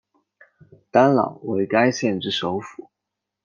[0.89, 2.89] 丹老为该县之首府。